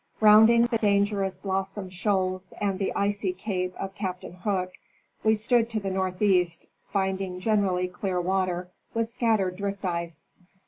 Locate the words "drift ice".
9.57-10.25